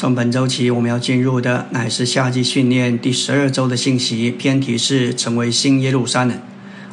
[0.00, 6.40] 从本周起，我们要进入的乃是夏季训练第十二周的信息，偏题是成为新耶路撒冷。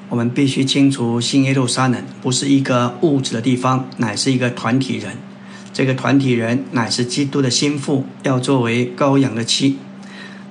[0.10, 5.14] 我们必须清楚，新耶路撒冷不是一个物质的地方，乃是一个团体人。
[5.72, 9.78] 这个团体人乃是基督的心腹，要作为羔羊的妻。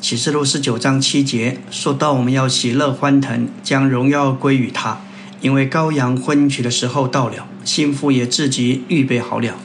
[0.01, 5.03] 启示录十九章七节说到，我们要喜乐欢腾，将荣耀归于他，
[5.43, 9.57] 因为羔羊婚娶的时候到了，心腹也自己预备好了。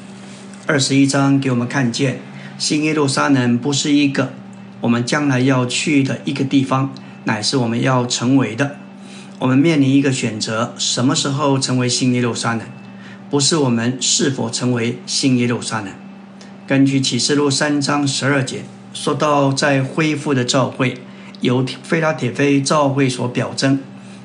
[0.68, 2.20] 二十一章给我们看见。
[2.62, 4.34] 新耶路撒冷不是一个
[4.82, 6.94] 我们将来要去的一个地方，
[7.24, 8.76] 乃是我们要成为的。
[9.40, 12.62] 我们面临一个选择：什么时候成为新耶路撒冷？
[13.32, 15.92] 不是我们是否成为新耶路撒冷。
[16.68, 21.00] 根据启示录三章十二节说到，在恢复的教会
[21.40, 23.80] 由菲拉铁菲教会所表征，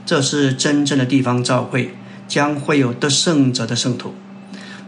[0.04, 1.94] 这是真正的地方教会，
[2.28, 4.14] 将会有得胜者的圣徒。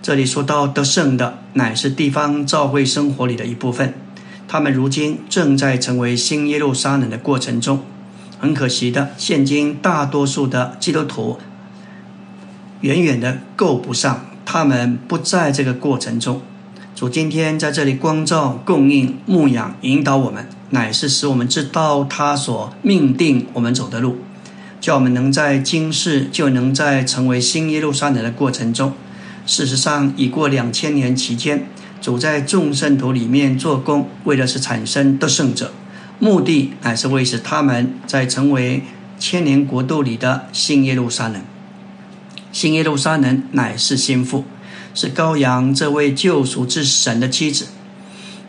[0.01, 3.95] 这里说到得胜的，乃是地方教会生活里的一部分。
[4.47, 7.81] 他们如今正在成为新耶路撒冷的过程中。
[8.39, 11.39] 很可惜的，现今大多数的基督徒
[12.83, 16.41] 远远的够不上，他们不在这个过程中。
[16.95, 24.19] 主今天在这里光照、供应、牧养、引导我们，乃是使我们知道他所命定我们走的路，
[24.81, 28.93] 叫我们能在今世就能在成为新耶路撒冷的过程中。
[29.49, 31.67] 事实上，已过两千年期间，
[32.03, 35.73] 主在众圣徒里面做工，为的是产生得胜者，
[36.19, 38.83] 目的乃是为使他们在成为
[39.19, 41.41] 千年国度里的新耶路撒冷。
[42.53, 44.45] 新耶路撒冷乃是心腹，
[44.95, 47.69] 是羔羊这位救赎之神的妻子。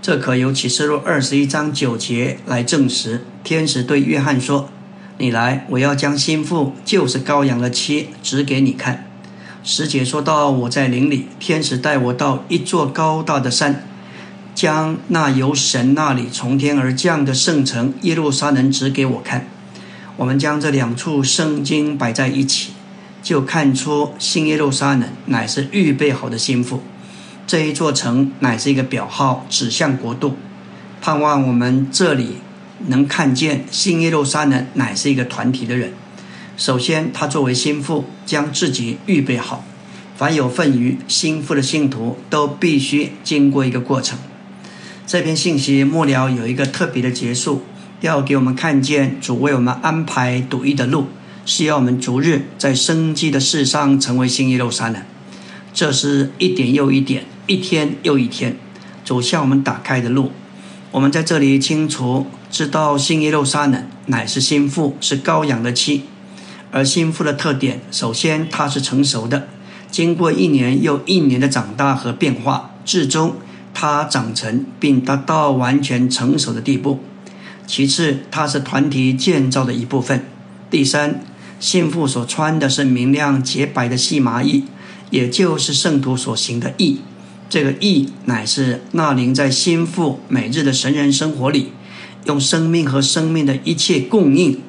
[0.02, 3.23] 这可由启示录二十一章九节来证实。
[3.45, 4.70] 天使对约翰说
[5.17, 9.05] ：“你来，我要将心腹，就是羔羊的妻，指给你看。”
[9.61, 13.85] 师姐说到：“我在林里，天使带我到一座高大的山，
[14.55, 19.47] 将那由神那里从天而降的圣城耶路撒冷指给我看。
[20.15, 22.71] 我们将这两处圣经摆在一起，
[23.21, 26.81] 就看出新耶路撒冷乃是预备好的心腹。
[27.45, 30.37] 这一座城乃是一个表号，指向国度。
[31.02, 32.37] 盼望我们这里
[32.87, 35.91] 能看见新耶路撒冷乃是一个团体的人。”
[36.59, 39.64] 首先，他作为心腹，将自己预备好。
[40.17, 44.20] 凡有份于心腹的信徒，都必须经过一个过程。
[45.08, 47.64] 这篇信息末了有一个特别的结束，
[48.02, 51.05] 要给我们看见主为我们安排独一的路，
[51.45, 55.02] 是要我们逐日在生机的世上成为新耶路撒冷。
[55.73, 58.58] 这是一点又一点，一天又一天，
[59.05, 60.33] 主向我们打开的路。
[60.91, 66.03] 我们在这里清楚知道，新耶路撒冷乃是心腹，是羔羊的妻。
[66.71, 69.47] 而心腹的特点，首先它是成熟的，
[69.89, 73.35] 经过一年又一年的长大和变化，至终
[73.73, 76.99] 它长成并达到完全成熟的地步。
[77.65, 80.25] 其次，它是团体建造的一部分。
[80.69, 81.23] 第三，
[81.59, 84.63] 心腹所穿的是明亮洁白的细麻衣，
[85.09, 86.99] 也就是圣徒所行的义。
[87.49, 91.71] 这个义乃是那灵在心腹每日的神人生活里，
[92.25, 94.59] 用生命和生命的一切供应。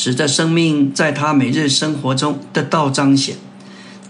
[0.00, 3.34] 使得生命在他每日生活中得到彰显，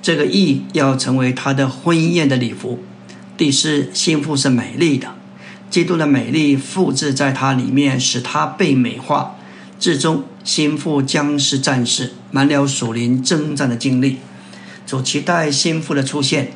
[0.03, 2.81] 这个义要成为他的婚宴的礼服。
[3.39, 5.15] 第四，心腹是美丽的，
[5.71, 9.37] 基督的美丽复制在他里面，使他被美化。
[9.81, 14.19] 至终，心腹将是战士，满了属灵征战的经历。
[14.87, 16.53] 主期待心腹的出现，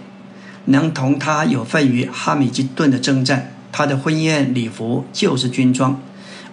[0.66, 3.54] 能同他有份于哈米吉顿的征战。
[3.72, 5.98] 他的婚宴礼服就是军装。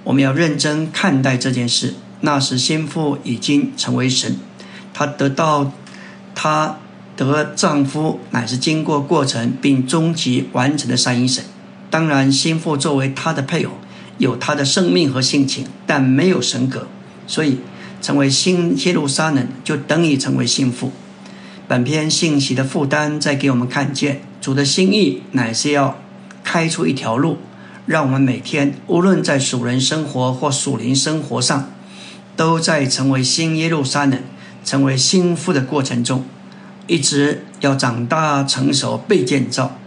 [0.06, 1.96] 我们要认真看待这件事。
[2.22, 4.38] 那时，心腹已经成为神，
[4.94, 5.72] 她得到
[6.36, 6.78] 她
[7.16, 11.44] 得丈夫，乃是经过过程并终极完成的三一神。
[11.90, 13.72] 当然，心腹作为她的配偶，
[14.18, 16.88] 有她的生命和性情，但没有神格，
[17.26, 17.60] 所以
[18.02, 20.92] 成为新耶路撒冷就等于成为心腹。
[21.68, 26.00] 本篇信息的负担在给我们看见，主的心意乃是要
[26.44, 27.38] 开出一条路，
[27.86, 31.72] 让我们每天无论在属人生活或属灵生活上。
[32.40, 34.18] 都在成为新耶路撒冷、
[34.64, 36.24] 成为心腹的过程中，
[36.88, 39.78] 一直要长大成熟被建造，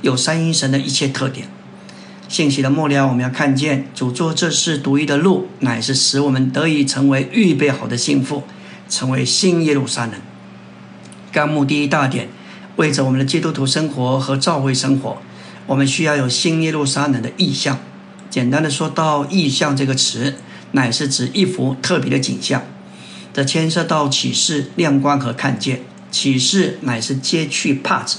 [0.00, 1.48] 有三一神的一切特点。
[2.26, 8.44] 信息的末了，我们要看见主做这事独一的路，乃是使我们得以成为预备好的心腹，
[8.88, 10.14] 成为新耶路撒冷。
[11.30, 12.30] 纲目第一大点，
[12.76, 15.18] 为着我们的基督徒生活和教会生活，
[15.66, 17.78] 我们需要有新耶路撒冷的意象。
[18.30, 20.36] 简单的说到“意象”这个词。
[20.72, 22.62] 乃是指一幅特别的景象，
[23.32, 25.80] 这牵涉到启示、亮光和看见。
[26.10, 28.18] 启示乃是揭去帕子，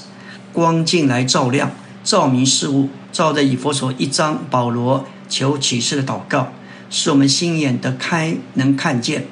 [0.53, 1.71] 光进来照亮、
[2.03, 6.53] 照明事物，照着以佛所一张保罗求启示的祷告，
[6.89, 9.25] 使我们心眼得开，能看见，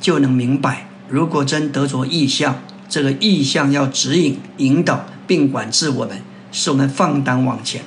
[0.00, 0.86] 就能明白。
[1.08, 7.82] 如果真得着意象，这个意象要指引、引导并管制我们，使我们放胆往前。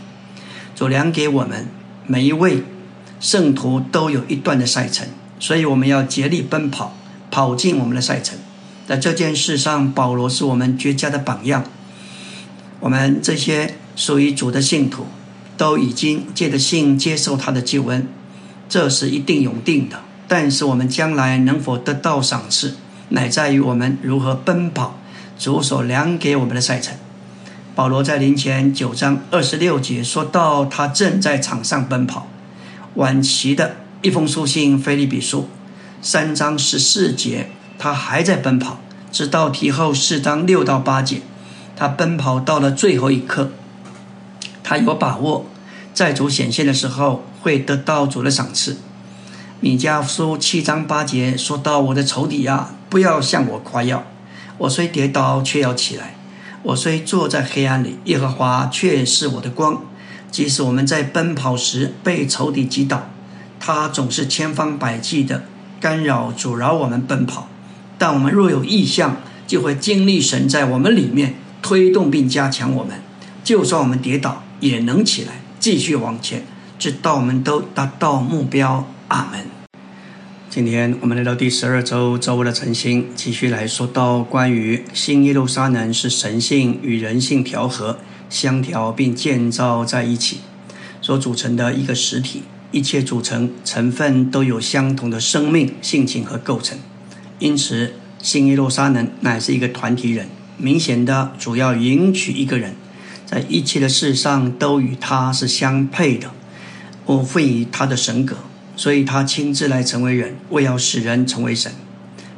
[0.75, 1.67] 主粮给我们
[2.05, 2.63] 每一位
[3.23, 5.07] 圣徒都有一段的赛程，
[5.39, 6.93] 所以我们要竭力奔跑，
[7.31, 8.37] 跑进我们的赛程。
[8.85, 11.63] 在这件事上，保罗是我们绝佳的榜样。
[12.81, 15.05] 我们这些属于主的信徒，
[15.55, 18.09] 都已经借着信接受他的救恩，
[18.67, 20.01] 这是一定永定的。
[20.27, 22.75] 但是我们将来能否得到赏赐？
[23.07, 24.99] 乃在于我们如何奔跑
[25.39, 26.93] 主所量给我们的赛程。
[27.73, 32.27] 保罗在临前九章二十六节说到，他正在场上奔跑。
[32.95, 35.41] 晚期的一封书信《菲利比书》
[35.99, 37.49] 三章十四节，
[37.79, 38.79] 他还在奔跑，
[39.11, 41.21] 直到提后四章六到八节，
[41.75, 43.49] 他奔跑到了最后一刻。
[44.61, 45.47] 他有把握
[45.91, 48.77] 在主显现的时候会得到主的赏赐。
[49.59, 54.03] 米迦书七章八节说到：“我的仇敌啊，不要向我夸耀。
[54.59, 56.13] 我虽跌倒，却要起来；
[56.61, 59.81] 我虽坐在黑暗里，耶和华却是我的光。
[60.33, 63.11] 即使我们在奔跑时被仇敌击倒，
[63.59, 65.43] 他总是千方百计的
[65.79, 67.47] 干扰、阻挠我们奔跑。
[67.99, 72.95] 但我们若有意向，就会经历神在我们里面推动并加强我们。
[73.43, 76.43] 就算我们跌倒，也能起来，继续往前，
[76.79, 78.87] 直到我们都达到目标。
[79.09, 79.41] 阿门。
[80.49, 87.99] 今天我们来到第十二周周五的晨星，继续来说到关于新耶路撒冷是神性与人性调和、
[88.33, 90.39] 相调并建造在一起
[91.01, 92.41] 所组成的一个实体，
[92.71, 96.79] 一切组成成分都有相同的生命性情和构成。
[97.37, 100.27] 因此，新耶路撒冷乃是一个团体人，
[100.57, 102.73] 明显的主要迎娶一个人
[103.23, 106.31] 在一切的事上都与他是相配的，
[107.05, 108.37] 我赋予他的神格。
[108.75, 111.71] 所以他亲自来成为人，为要使人成为神。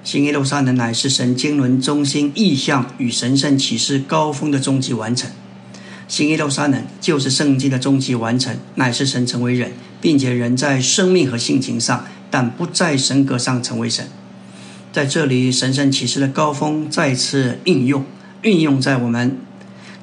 [0.03, 5.31] 新耶路撒冷乃是神经纶中心意象与神圣启示高峰的终极完成。
[6.07, 14.07] 新耶路撒冷就是圣经的终极完成，乃是神成为人，并且人在生命和性情上，但不在神格上成为神。
[14.93, 18.05] 在这里，神圣启示的高峰再次应用，
[18.43, 19.37] 运用在我们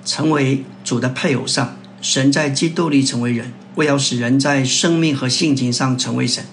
[0.04, 1.76] 成为主的配偶上。
[2.00, 3.52] 神在基督里成为人。
[3.76, 6.44] 为要使人在生命和性情上成为神，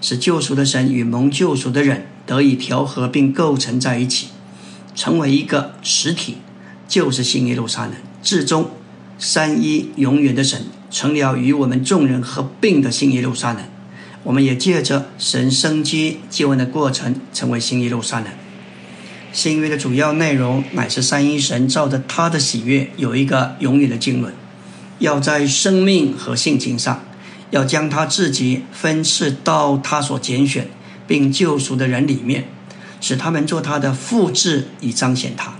[0.00, 4.28] 使救赎的神与蒙救赎的人得以调和并构成在一起，
[4.94, 6.38] 成为一个实体，
[6.88, 7.92] 就是新耶路撒冷。
[8.22, 8.70] 至终，
[9.18, 13.62] 三一永远的神成了与我们众人合并的新耶路撒冷。
[14.22, 18.28] 我们也借着神生机救恩的过程，成为新耶路撒冷。
[19.32, 24.32] 新约的主要内容乃是三一神照着他的喜悦，有一个永远的经纶。
[24.98, 27.04] 要在生命和性情上，
[27.50, 30.68] 要将他自己分赐到他所拣选
[31.06, 32.48] 并救赎的人里面，
[33.00, 35.54] 使他们做他的复制，以彰显他。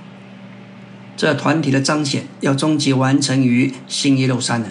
[1.17, 4.67] 这团体的彰显要终极完成于新耶路撒冷。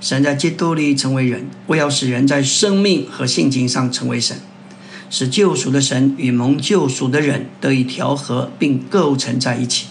[0.00, 4.36] 神在基督里成为人，为要使人在生命和性情上成为神，
[5.08, 9.86] 使救赎的神与蒙救赎的人得以调和并构成在一起，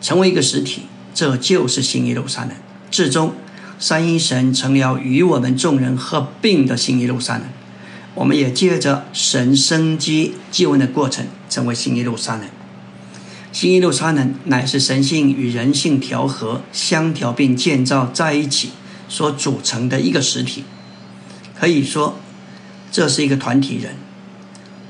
[0.00, 0.82] 成为一个实体。
[1.14, 2.52] 这就是新耶路撒冷。
[2.90, 3.34] 至终，
[3.78, 7.44] 三一神成了与我们众人合并的新耶路撒冷。
[8.14, 12.44] 我们也借着神生机救恩的过程，成为新耶路撒冷。
[13.52, 18.70] 新耶路撒冷乃是神性与人性调和、相调并建造在一起
[19.08, 20.64] 所组成的一个实体。
[21.54, 22.18] 可以说，
[22.90, 23.94] 这是一个团体人。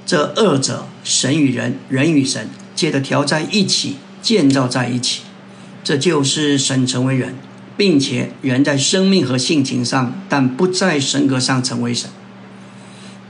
[0.06, 5.22] 这二者，神与人、人与神，借着调在一起、建造在一起，
[5.82, 7.34] 这就是神成为人。
[7.74, 12.10] 并且人在生命和性情上，但不在神格上成为神。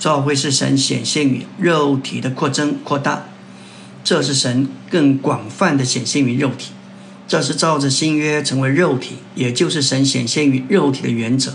[0.00, 3.24] 教会是神显现于肉体的扩增扩大，
[4.04, 6.72] 这是神更广泛的显现于肉体。
[7.28, 11.54] 这是照着新约成为肉体，也就是神显现于肉体的原则。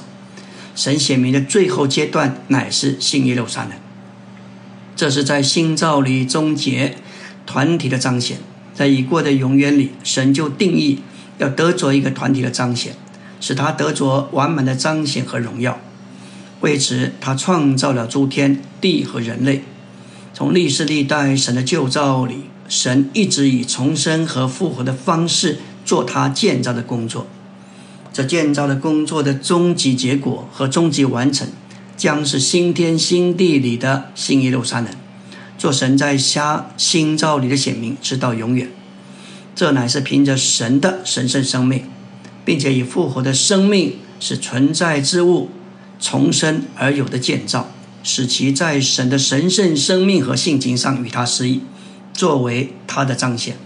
[0.75, 3.71] 神显明的最后阶段乃是新耶路撒冷。
[4.95, 6.95] 这是在新造里终结
[7.45, 8.37] 团体的彰显，
[8.73, 10.99] 在已过的永远里，神就定义。
[11.37, 12.95] 要得着一个团体的彰显，
[13.39, 15.79] 使他得着完满的彰显和荣耀。
[16.61, 19.61] 为此，他创造了诸天地和人类。
[20.37, 27.25] 从历世历代神的旧造里，神一直以重生和复活的方式做他建造的工作。
[28.13, 31.47] 这建造的工作的终极结果和终极完成，
[31.95, 34.89] 将是新天新地里的新耶路撒冷，
[35.57, 38.69] 做神在瞎新造里的显明，直到永远。
[39.55, 41.85] 这乃是凭着神的神圣生命，
[42.45, 45.49] 并且以复活的生命是存在之物
[45.99, 47.71] 重生而有的建造，
[48.07, 51.59] 使其在神的神圣生命和性情上与他适应，
[52.13, 53.57] 作为他的彰显。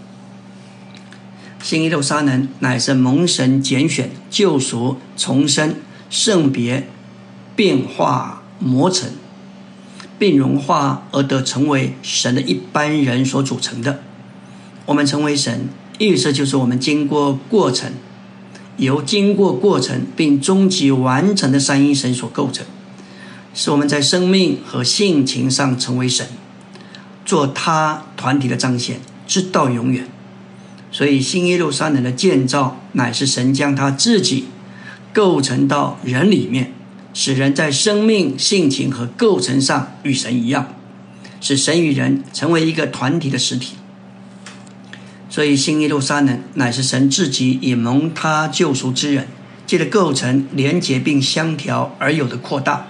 [1.62, 5.76] 新一六三人乃是蒙神拣选、救赎、重生、
[6.10, 6.88] 圣别、
[7.54, 9.10] 变化、磨成，
[10.18, 14.02] 并融化而得成为神的一般人所组成的。
[14.86, 15.68] 我们成为神，
[15.98, 17.92] 意思就是我们经过过程，
[18.76, 22.66] 由经过过程并终极完成的三一神所构成，
[23.54, 26.26] 使我们在生命和性情上成为神，
[27.24, 30.08] 做他团体的彰显，直到永远。
[30.90, 34.46] 所以，新耶路撒冷的建造乃是神将他自己
[35.12, 36.72] 构成到人里面，
[37.14, 40.74] 使人在生命、性情和构成上与神一样，
[41.40, 43.76] 使神与人成为一个团体的实体。
[45.30, 49.28] 所以，新耶路撒冷乃是神自己以蒙他救赎之人，
[49.66, 52.88] 借着构成、连结并相调而有的扩大。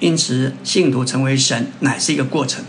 [0.00, 2.64] 因此，信徒成为神乃是一个过程。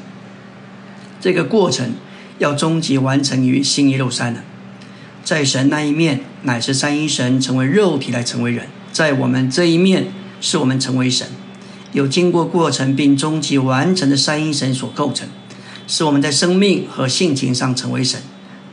[1.19, 1.93] 这个过程
[2.39, 4.37] 要终极完成于新耶路撒冷。
[5.23, 10.07] 在神那一面，乃是三一神成为肉体来成为人；在我们这一面，
[10.41, 11.27] 是我们成为神，
[11.93, 15.29] 有经过过程并终极完成的三一神所构成，
[15.87, 18.19] 使我们在生命和性情上成为神，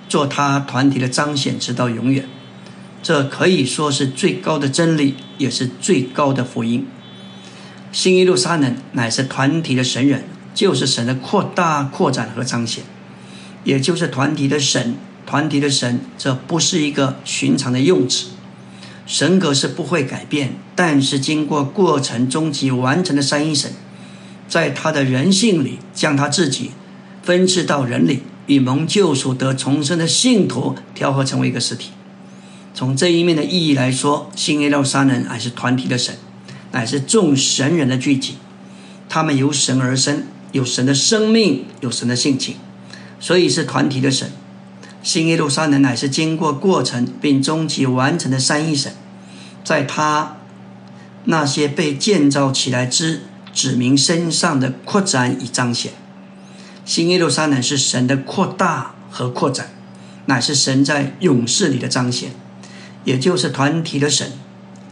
[0.09, 2.25] 做他团体的彰显，直到永远。
[3.03, 6.87] 这可以说是最高的真理，也是最高的福音。
[7.91, 12.85] 新耶路撒冷乃是团体的神人，就是神的扩大、扩展和彰显，
[13.65, 14.97] 也就是团体的神。
[15.27, 18.29] 团体的神，这不是一个寻常的用词。
[19.05, 23.73] 神格是不会改变，但是经过过程终极完成的三一神，
[24.49, 26.71] 在他的人性里，将他自己
[27.23, 31.91] 分赐到人里，与蒙救赎得重生的信徒调和成为一个实体。
[32.73, 36.15] 从这一面的意义来说，新耶路撒冷还是团体的神，
[36.73, 38.37] 乃是众神人的聚集。
[39.09, 42.57] 他们由神而生，有神的生命，有神的性情，
[43.19, 44.31] 所以是团体的神。
[45.03, 48.93] 新耶路撒冷乃是经过过程并终极完成的三一神，
[49.65, 50.37] 在他
[51.25, 53.23] 那些被建造起来之
[53.55, 55.93] 子民身上的扩展与彰显。
[56.85, 59.71] 新耶路撒冷是神的扩大和扩展，
[60.27, 62.33] 乃是神在勇士里的彰显，
[63.05, 64.33] 也就是团体的神。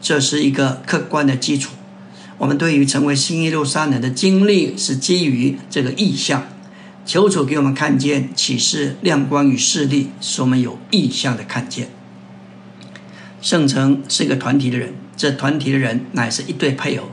[0.07, 1.73] 这是一个客观的基础。
[2.39, 6.47] 我们对于成为新耶路撒冷的经历是基于这个意象。
[7.05, 11.89] 求主给我们看见启示亮光与视力，使我们有意向的看见。
[13.43, 17.09] 圣城是一个团体的人，这团体的人乃是一对配偶，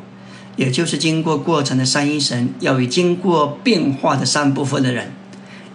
[0.55, 5.11] 也就是经过过程的三一神，要与经过变化的三部分的人，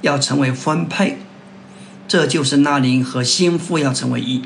[0.02, 1.18] 要成为分配。
[2.06, 4.42] 这就是那灵和心腹要成为一，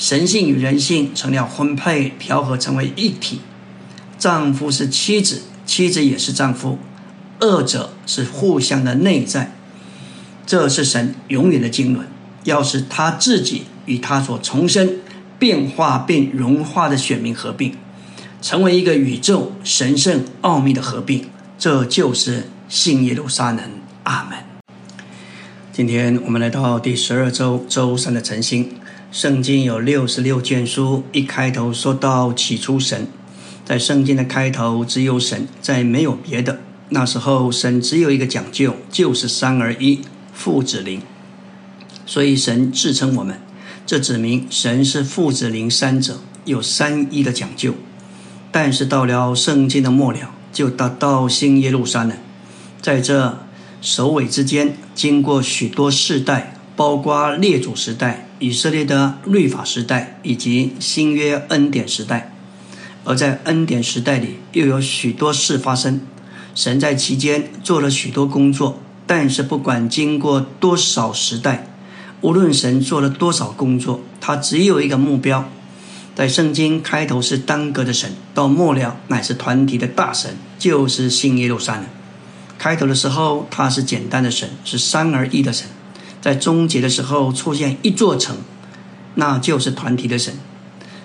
[0.00, 3.40] 神性与人性成了婚配调和成为一体。
[4.18, 6.78] 丈夫是妻子，妻子也是丈夫。
[7.38, 9.54] 二者是互相的内在，
[10.46, 12.06] 这是神永远的经纶。
[12.44, 14.96] 要是他自己与他所重生、
[15.38, 17.74] 变化并融化的选民合并，
[18.40, 21.26] 成为一个宇宙神圣奥秘的合并，
[21.58, 23.60] 这就是信耶路撒冷。
[24.04, 24.38] 阿门。
[25.70, 28.76] 今天我们来到第十二周周三的晨星。
[29.12, 33.08] 圣经有六十六卷书，一开头说到起初神，
[33.64, 36.60] 在圣经的开头只有神，再没有别的。
[36.90, 40.02] 那时候，神只有一个讲究，就是三而一，
[40.32, 41.02] 父子灵。
[42.06, 43.40] 所以神自称我们，
[43.84, 47.74] 这指明神是父子灵三者，有三一的讲究。
[48.52, 52.16] 但是到了圣经的末了，就达到新耶路撒冷，
[52.80, 53.40] 在这
[53.80, 62.32] 首尾之间，经过许多世代，包括列祖时代、以色列的律法时代以及新约恩典时代。
[63.04, 66.00] 而在恩典时代里，又有许多事发生。
[66.54, 71.66] 神在其间做了许多工作，但是不管经过多少时代，
[72.22, 75.50] 无论神做了多少工作，他只有一个目标。
[76.14, 81.84] 在圣经开头是单个的神，到末了乃是团体的大神，就是新耶路撒冷。
[82.56, 85.68] 开头的时候他是简单的神，是三而一的神；
[86.20, 88.36] 在终结的时候出现一座城，
[89.14, 90.34] 那就是团体的神。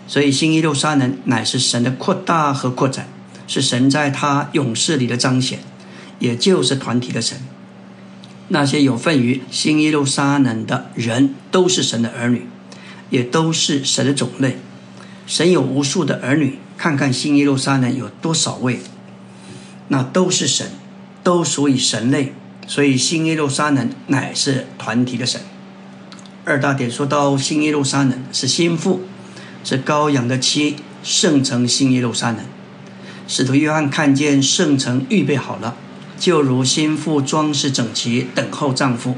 [0.07, 3.07] 所以新耶路撒冷乃是神的扩大和扩展。
[3.47, 5.59] 是神在他勇士里的彰显，
[6.17, 7.37] 也就是团体的神。
[8.47, 12.47] 那些有份于新耶路撒冷的人，都是神的儿女，
[13.11, 14.57] 也都是神的种类。
[15.27, 18.79] 神有无数的儿女，看看新耶路撒冷有多少位，
[19.89, 20.71] 那都是神，
[21.23, 22.33] 都属于神类。
[22.67, 25.41] 所以新耶路撒冷乃是团体的神。
[26.43, 29.01] 二大点说到新耶路撒冷是心腹，
[29.63, 30.77] 是羔羊的妻。
[31.03, 32.39] 圣城新耶路撒冷。
[33.27, 35.75] 使徒约翰看见圣城预备好了，
[36.19, 39.15] 就如新妇装饰整齐，等候丈夫。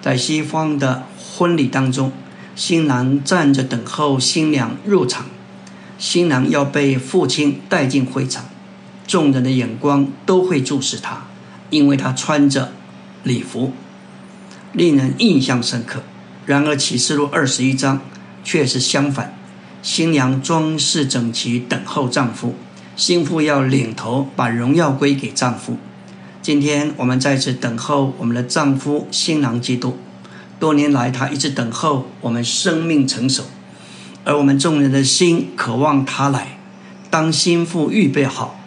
[0.00, 2.12] 在西方的婚礼当中，
[2.54, 5.26] 新郎站着等候新娘入场，
[5.98, 8.44] 新郎要被父亲带进会场，
[9.06, 11.26] 众人的眼光都会注视他，
[11.72, 12.70] 因为他穿着
[13.24, 13.72] 礼服，
[14.72, 16.02] 令人印象深刻。
[16.44, 18.00] 然而启示录二十一章
[18.44, 19.34] 却是相反，
[19.82, 22.54] 新娘装饰整齐，等候丈夫。
[22.94, 25.78] 新妇要领头把荣耀归给丈夫。
[26.42, 29.96] 今天我们在此等候我们的丈夫新郎基督。
[30.60, 33.44] 多年来，他一直等候我们生命成熟，
[34.24, 36.58] 而我们众人的心渴望他来。
[37.08, 38.60] 当心腹预备好，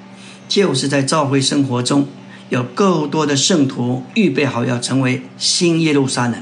[0.47, 2.07] 就是在召会生活中
[2.49, 6.41] 有够多的圣徒预备好要成为新耶路撒冷，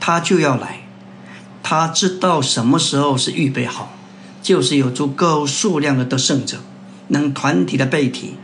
[0.00, 0.80] 他就要来。
[1.62, 3.96] 他知道什么时候是预备好，
[4.40, 6.58] 就是有足够数量的得胜者。
[7.08, 8.34] 能团体的背体，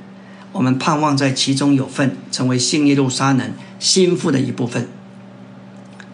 [0.52, 4.88] 我们盼望在其中有份，成为新耶路撒冷心腹的一部分。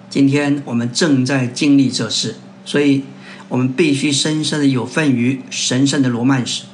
[0.09, 3.05] 今天我们正在经历这事，所以
[3.49, 6.65] 我们必须深深的有份于神圣的罗曼史。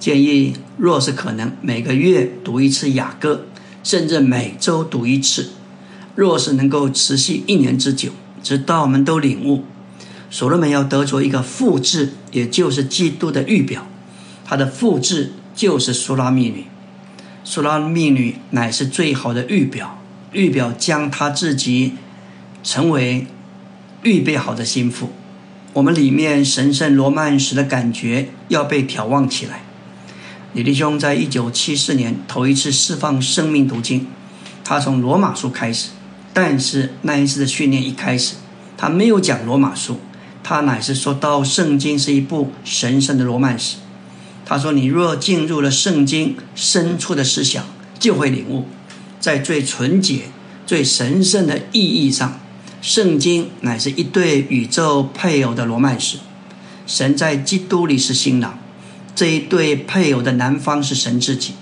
[0.00, 3.46] 建议若是可能，每个月读一次雅歌，
[3.82, 5.50] 甚至每周读一次。
[6.14, 8.10] 若是能够持续一年之久，
[8.42, 9.64] 直到我们都领悟，
[10.30, 13.86] 所罗门要得着一个复制，也就是基督的预表。
[14.44, 16.64] 他的复制就是苏拉密女，
[17.42, 19.98] 苏拉密女乃是最好的预表，
[20.32, 21.94] 预表将他自己
[22.62, 23.26] 成为
[24.02, 25.10] 预备好的心腹。
[25.72, 29.65] 我们里面神圣罗曼史的感觉要被眺望起来。
[30.56, 34.06] 李弟兄在一九七四年头一次释放生命读经，
[34.64, 35.90] 他从罗马书开始，
[36.32, 38.36] 但是那一次的训练一开始，
[38.74, 40.00] 他没有讲罗马书，
[40.42, 43.76] 他乃是说到圣经是一部神圣的罗曼史。
[44.46, 47.62] 他说：“你若进入了圣经深处的思想，
[47.98, 48.64] 就会领悟，
[49.20, 50.22] 在最纯洁、
[50.64, 52.40] 最神圣的意义上，
[52.80, 56.16] 圣经乃是一对宇宙配偶的罗曼史。
[56.86, 58.58] 神在基督里是新郎，
[59.16, 61.54] 这一对配偶的男方是神自己。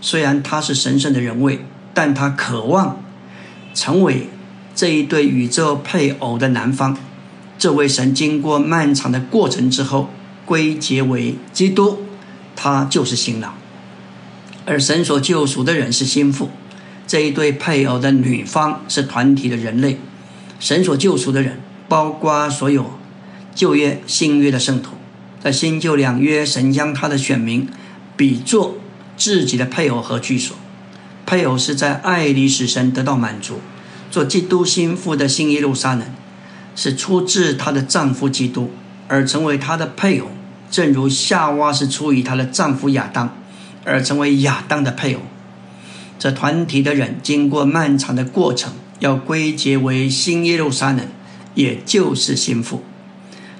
[0.00, 1.60] 虽然他是神圣的人位，
[1.94, 3.00] 但他渴望
[3.74, 4.28] 成为
[4.74, 6.96] 这一对宇宙配偶的男方。
[7.58, 10.08] 这位神经过漫长的过程之后，
[10.44, 12.02] 归结为基督。”
[12.56, 13.54] 他就是新郎，
[14.66, 16.50] 而神所救赎的人是心腹，
[17.06, 19.98] 这一对配偶的女方是团体的人类。
[20.60, 22.98] 神所救赎的人，包括所有
[23.54, 24.92] 旧约、新约的圣徒，
[25.42, 27.68] 在新旧两约，神将他的选民
[28.16, 28.76] 比作
[29.16, 30.56] 自己的配偶和居所。
[31.26, 33.60] 配偶是在爱里使神得到满足，
[34.10, 36.06] 做基督心腹的新耶路撒冷，
[36.76, 38.70] 是出自她的丈夫基督，
[39.08, 40.28] 而成为她的配偶。
[40.70, 43.36] 正如夏娃是出于她的丈夫亚当
[43.84, 45.20] 而成为亚当的配偶，
[46.18, 51.00] 这团体的人经过漫长的过程，要归结为新耶路撒冷，
[51.54, 52.84] 也就是心腹。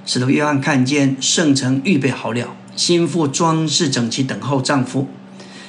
[0.05, 5.07] 使徒约翰看见圣城预备好了，心腹装饰整齐，等候丈夫。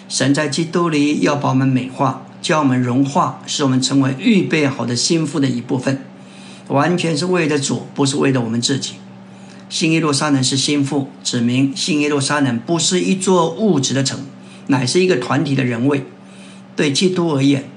[0.09, 6.03] 神在基督里要把我们美化，叫我们融化，使我们成为预备好的心腹的一部分，
[6.67, 8.95] 完全是为了主，不是为了我们自己。
[9.69, 14.19] 新耶路撒冷是心腹，指明新耶路撒冷不是一座物质的城，
[14.67, 16.05] 乃是一个团体的人位。
[16.75, 17.69] 对基督而言，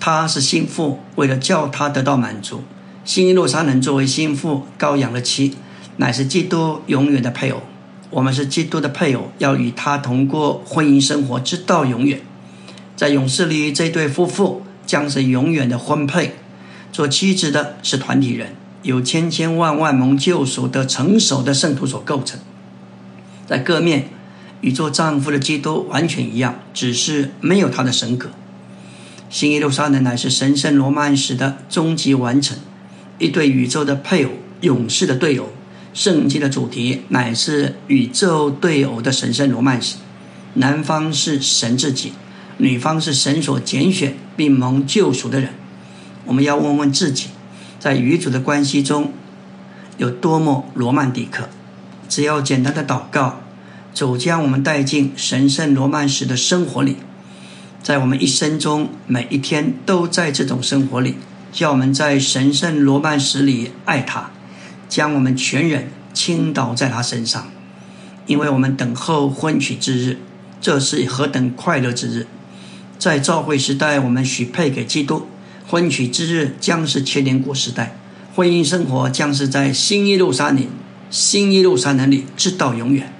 [0.00, 2.62] 他是心腹，为了叫他得到满足。
[3.04, 5.54] 新耶路撒冷作为心腹羔羊的妻，
[5.98, 7.62] 乃是基督永远的配偶。
[8.10, 12.22] 我们是基督的配偶，要与他同过婚姻生活，直到永远。
[12.96, 16.34] 在勇士里，这对夫妇将是永远的婚配。
[16.90, 18.56] 做妻子的是团体人。
[18.82, 22.38] 有千千万万蒙救赎的成熟的圣徒所构成，
[23.44, 24.08] 在各面
[24.60, 28.30] 与做丈夫的基督完全一样，只是没有他的神格。
[29.28, 32.56] 新耶路撒冷乃是神圣罗曼史的终极完成，
[33.18, 34.30] 一对宇宙的配偶，
[34.60, 35.50] 勇士的队友。
[35.98, 39.96] 圣经的主题乃是宇宙对偶的神圣罗曼史。
[40.54, 42.12] 男方是神自己，
[42.58, 45.50] 女方是神所拣选并蒙救赎的人。
[46.24, 47.30] 我们要问问自己。
[47.80, 49.12] 在与主的关系中，
[49.96, 51.48] 有多么罗曼蒂克？
[52.08, 53.40] 只要简单的祷告，
[53.92, 56.98] 主将我们带进神圣罗曼史的生活里，
[57.82, 61.16] 在我们一生中每一天都在这种生活里，
[61.50, 64.30] 叫我们在神圣罗曼史里爱他，
[64.88, 67.50] 将我们全人倾倒在他身上，
[68.26, 70.18] 因为我们等候婚娶之日，
[70.60, 72.26] 这是何等快乐之日！
[72.98, 75.28] 在召会时代，我们许配给基督。
[75.68, 77.96] 婚娶之日将是千年古时代，
[78.34, 80.66] 婚姻生活将是在新耶路撒冷、
[81.10, 83.12] 新耶路撒冷里直到永远。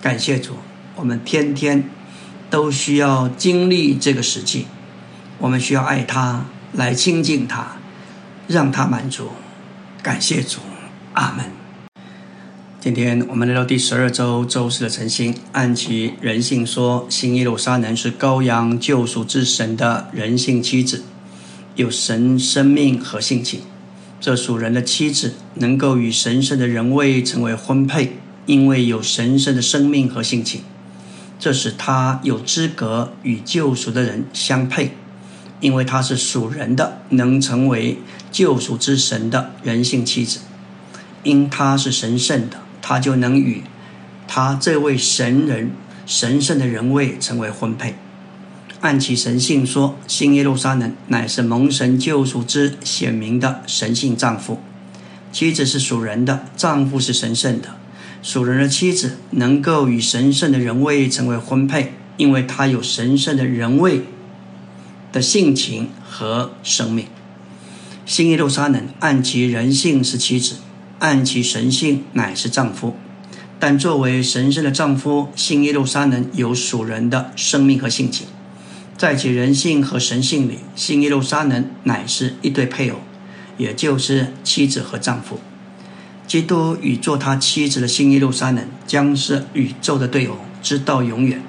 [0.00, 0.54] 感谢主，
[0.94, 1.90] 我们天天
[2.48, 4.66] 都需要经历这个时期，
[5.38, 7.76] 我们需要爱他，来亲近他，
[8.46, 9.30] 让他满足。
[10.02, 10.60] 感谢主，
[11.14, 11.46] 阿门。
[12.80, 21.02] 今天我们来到第十二周周四的晨星，按其人性说，新耶路撒冷是羔羊救赎之神的人性妻子，
[21.74, 23.60] 有神生命和性情。
[24.20, 30.62] 这属人的妻子能够与神圣的人位成为婚配，因为有神圣的生命和性情，
[31.38, 34.92] 这使他有资格与救赎的人相配，
[35.60, 37.98] 因为他是属人的，能成为
[38.30, 40.40] 救赎之神的人性妻子。
[41.22, 43.62] 因他是神圣的，他就能与
[44.26, 45.72] 他这位神人
[46.06, 47.96] 神圣的人位成为婚配。
[48.80, 54.58] 按其神性说，新耶路撒冷乃是蒙神救赎之显明的神性丈夫。
[55.30, 57.76] 妻子是属人的，丈夫是神圣的。
[58.22, 64.02] 属人的妻子能够与神圣的人位成为婚配，因为她有神圣的人位
[65.12, 67.06] 的性情和生命。
[68.06, 70.56] 新耶路撒冷按其人性是妻子，
[71.00, 72.94] 按其神性乃是丈夫。
[73.58, 78.26] 但作为神圣的丈夫，新耶路撒冷有属人的生命和性情。
[78.96, 83.00] 在其人性和神性里，新耶路撒冷乃是一对配偶，
[83.58, 85.40] 也就是妻子和丈夫。
[86.26, 91.42] 基督与做他妻子的新耶路撒冷将是宇宙的对偶，直到永远。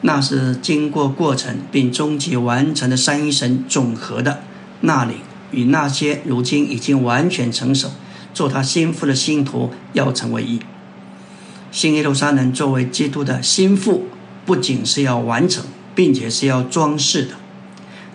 [0.00, 4.42] 那是经过过程并终极完成的三一神总和的
[4.80, 5.14] 那里，
[5.50, 7.90] 与那些如今已经完全成熟、
[8.34, 10.60] 做他心腹的信徒要成为一。
[11.72, 14.08] 新耶路撒冷作为基督的心腹，
[14.44, 15.64] 不仅是要完成。
[15.94, 17.34] 并且是要装饰的。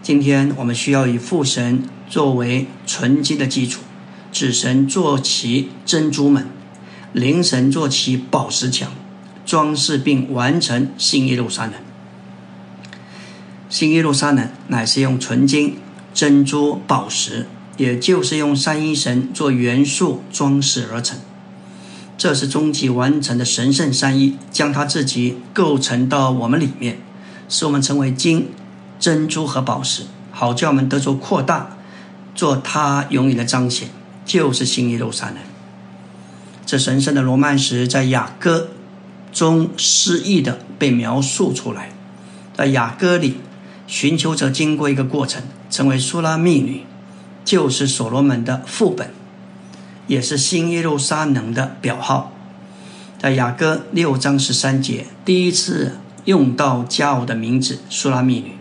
[0.02, 3.82] 今天我们需要以父神作为纯金的基础，
[4.32, 6.48] 子神做其珍珠门，
[7.14, 8.92] 灵神做其宝石墙，
[9.46, 11.74] 装饰并完成新耶路撒冷。
[13.70, 15.78] 新耶路撒冷乃是用纯金、
[16.14, 17.48] 珍珠、宝石，
[17.80, 21.18] 也就是用三一神做元素装饰而成。
[22.18, 27.00] 这是终极完成的神圣三一，将他自己构成到我们里面。
[27.48, 28.52] 使我们成为金、
[29.00, 31.78] 珍珠和宝石，好叫我们得着扩大，
[32.36, 33.88] 做他永远的彰显，
[34.24, 35.38] 就是新耶路撒冷。
[36.66, 38.70] 这神圣的罗曼史在雅歌
[39.32, 41.90] 中诗意的被描述出来，
[42.56, 43.38] 在雅歌里，
[43.88, 46.84] 寻求者经过一个过程，成为苏拉密女，
[47.50, 49.10] 就是所罗门的副本，
[50.06, 52.32] 也是新耶路撒冷的表号。
[53.18, 55.96] 在雅歌六章十三节，第一次。
[56.26, 58.52] 用到加偶的名字苏拉密女，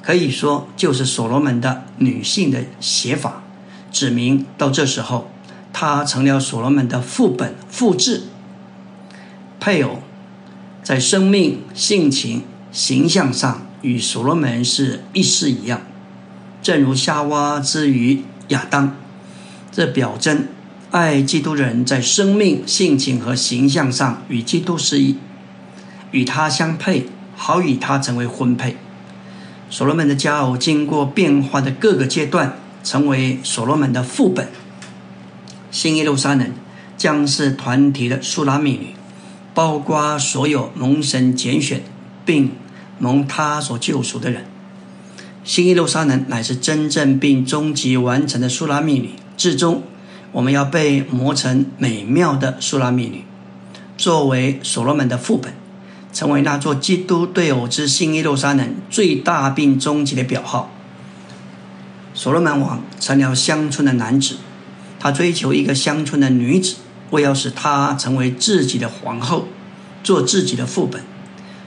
[0.00, 3.42] 可以说就是所罗门的女性的写法，
[3.90, 5.28] 指明到这时候，
[5.72, 8.24] 她成了所罗门的副本复制
[9.58, 10.02] 配偶，
[10.84, 15.80] 在生命、性情、形象上与所罗门是一式一样，
[16.64, 18.96] 正如夏娃之于亚当，
[19.70, 20.48] 这表征
[20.92, 25.18] 爱基督的人在生命、性情和形象上与基督是一。
[26.10, 28.78] 与他相配，好与他成为婚配。
[29.68, 34.48] 所罗门的家偶经过变化的各个阶段，成为所罗门的副本。
[35.70, 36.50] 新耶路撒冷
[36.96, 38.94] 将是团体的苏拉密女，
[39.52, 41.82] 包括所有蒙神拣选
[42.24, 42.52] 并
[42.98, 44.46] 蒙他所救赎的人。
[45.44, 49.10] 新耶路撒冷乃是真正并终极完成的苏拉密女。
[49.36, 49.82] 至终，
[50.32, 53.24] 我们要被磨成美妙的苏拉密女，
[53.96, 55.54] 作为所罗门的副本。
[56.12, 60.70] 成为那座基督对偶之新耶路撒冷最大并终极的表号。
[62.14, 64.36] 所罗门王成了乡村的男子，
[65.00, 66.76] 他追求一个乡村的女子，
[67.10, 69.48] 为要使她成为自己的皇后，
[70.04, 71.02] 做自己的副本。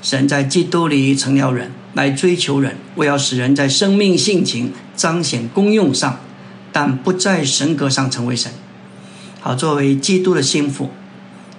[0.07, 6.21] 神在基督里成了人，来追求人，为要使人在生命性情彰显功用上，
[6.71, 8.49] 但不在神格上成为神。
[9.41, 10.91] 好，作为基督的心腹。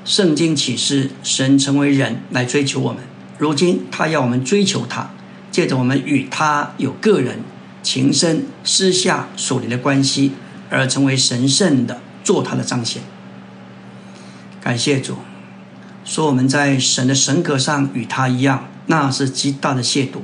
[0.06, 3.02] 圣经启示，神成为人来追求我们。
[3.36, 5.10] 如今他要我们追求他，
[5.50, 7.40] 借着我们与他有个人
[7.82, 10.32] 情深、私下属灵的关系，
[10.70, 13.02] 而成为神圣的，做他的彰显。
[14.62, 15.18] 感谢主，
[16.08, 20.20] 说我们在神的神格上与他一样，那是极大的亵渎。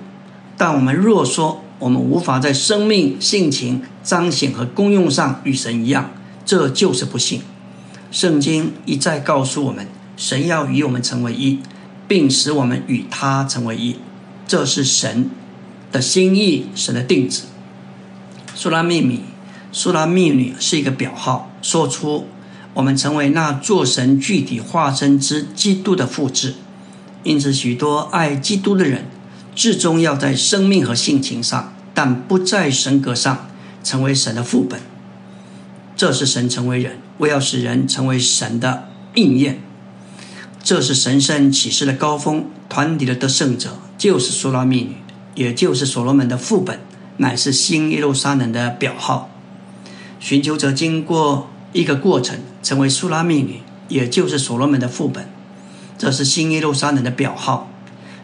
[0.57, 6.11] 但我们若说我们无法在生命、性情、彰显和功用上与神一样，
[6.47, 7.43] 这就是不信。
[8.11, 11.59] 圣经一再告诉我们，神要与我们成为一，
[12.09, 13.97] 并使我们与他成为一，
[14.49, 15.29] 这是神
[15.93, 17.43] 的心意，神的定旨。
[18.55, 19.21] 苏拉密米、
[19.71, 22.27] 苏拉密女是一个表号，说出
[22.75, 26.55] 我们成为那做神具体化身之基督的复制，
[27.23, 29.07] 因此，许多爱基督的人，
[29.55, 33.47] 至终要在生命和性情上，但不在神格上，
[33.83, 34.81] 成为神的副本。
[35.97, 39.61] 这是神成为人，为要使人成为神的应验。
[40.63, 42.47] 这是神圣启示的高峰。
[42.69, 44.97] 团体的得胜者就是苏拉密女，
[45.37, 46.81] 也就是所罗门的副本，
[47.19, 49.31] 乃是新耶路撒冷的表号。
[50.19, 55.29] 寻求者经过一个过程，成为苏拉密女，也就是所罗门的副本。
[55.99, 57.71] 这是新耶路撒冷的表号。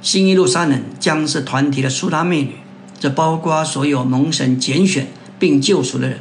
[0.01, 2.55] 新耶路撒冷将是团体的苏拉密女，
[2.99, 5.09] 这包括所有蒙神拣选
[5.39, 6.21] 并救赎的人。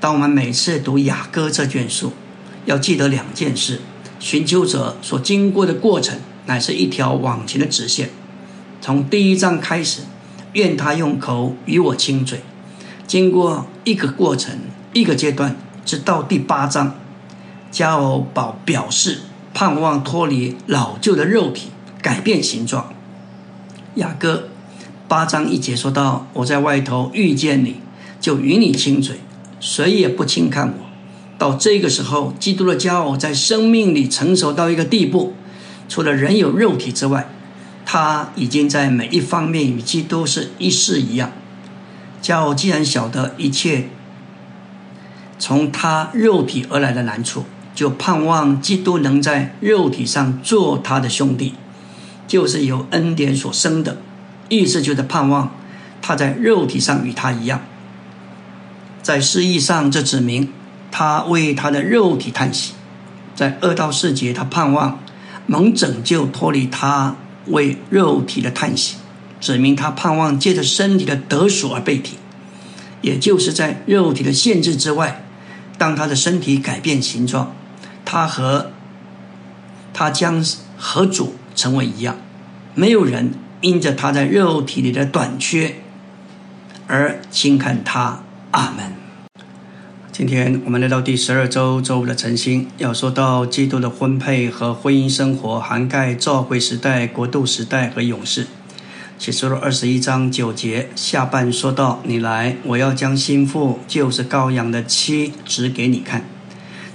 [0.00, 2.14] 当我们每次读雅歌这卷书，
[2.64, 3.80] 要记得两件事：
[4.18, 6.18] 寻求者所经过的过程。
[6.46, 8.08] 乃是一条往前的直线，
[8.80, 10.00] 从第一章开始，
[10.54, 12.40] 愿他用口与我亲嘴。
[13.06, 14.58] 经过一个过程，
[14.94, 15.54] 一个阶段，
[15.88, 16.96] 直到第八章，
[17.70, 19.20] 加偶宝表示
[19.54, 21.70] 盼望脱离老旧的肉体，
[22.02, 22.92] 改变形状。
[23.94, 24.50] 雅各
[25.08, 27.76] 八章一节说到：“我在外头遇见你，
[28.20, 29.16] 就与你亲嘴，
[29.60, 30.74] 谁也不轻看我。”
[31.38, 35.32] 到这个时候，基督的骄傲在生命里成熟到一个地步。
[35.88, 37.30] 除了人有肉体之外，
[37.86, 41.32] 他已经在每一方面与基督是一式一样。
[42.20, 43.88] 骄傲既然晓得一切
[45.38, 51.54] 从他肉体而来的难处，就盼望基督能在肉体上做他的兄弟，
[52.26, 53.98] 就是由恩典所生的，
[54.48, 55.54] 意思就是盼望
[56.02, 57.62] 他在肉体上与他一样。
[59.02, 60.52] 在诗意上，这指明
[60.90, 62.72] 他为他的肉体叹息；
[63.34, 65.00] 在二到四节，他盼望。
[65.50, 68.96] 能拯救脱离他为肉体的叹息，
[69.40, 72.18] 指明他盼望借着身体的得赎而被提，
[73.00, 75.24] 也就是在肉体的限制之外，
[75.78, 77.54] 当他的身体改变形状，
[78.04, 78.72] 他和
[79.94, 80.44] 他将
[80.76, 82.16] 和主成为一样。
[82.74, 85.76] 没有人因着他在肉体里的短缺
[86.86, 88.22] 而轻看他。
[88.50, 88.94] 阿门。
[90.10, 98.46] 今天我们来到第十二周周五的晨星，要说到基督的婚配和婚姻生活，涵盖召会时代、国度时代和勇士。
[99.18, 106.24] 启示录二十一章九节下半说到：“你来，我要将心腹，就是羔羊的妻，指给你看。”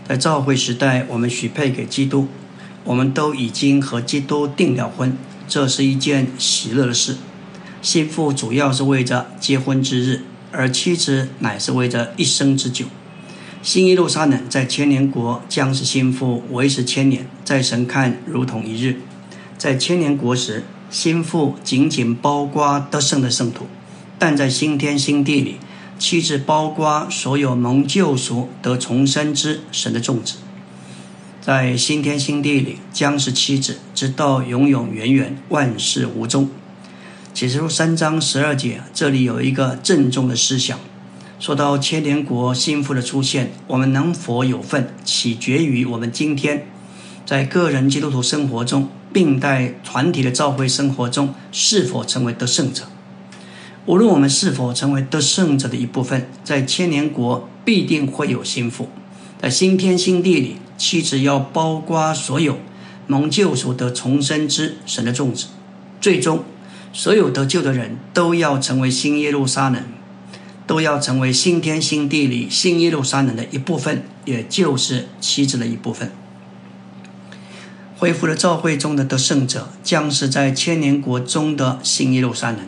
[0.08, 2.30] 在召会时代，我们许配给基督，
[2.86, 5.18] 我们都已经和基督订了婚，
[5.50, 7.18] 这是一件喜乐的事。
[7.82, 10.22] 心腹主要是为着结婚之日，
[10.54, 12.86] 而妻子乃是为着一生之久。
[13.62, 19.02] 新耶路撒冷在千年国将是心腹，维持千年，在神看如同一日。
[19.58, 23.64] 在千年国时，心腹仅仅包刮得胜的圣徒；
[24.20, 25.58] 但在新天新地里，
[25.98, 30.36] 妻子包刮所有蒙救赎得重生之神的众子。
[31.42, 36.48] 在新天新地里，将是妻子，直到永永远远，万事无终。
[37.34, 40.80] 启示录三章十二节，这里有一个郑重的思想。
[41.40, 46.68] 说到千年国心腹的出现，我们能否有份，取决于我们今天
[47.26, 52.84] 在个人基督徒生活中，并在团体的教会生活中是否成为得胜者。
[53.86, 58.90] 无论我们是否成为得胜者的一部分，在千年国必定会有心腹，
[59.42, 62.58] 在新天新地里，妻子要包括所有
[63.08, 65.46] 蒙救赎得重生之神的种子，
[66.02, 66.44] 最终
[66.92, 69.82] 所有得救的人都要成为新耶路撒冷。
[70.66, 76.10] 都要成为新天新地里新耶路撒冷的一部分，也就是妻子的一部分。
[78.04, 82.60] 恢复了教会中的得胜者，将是在千年国中的新耶路撒冷。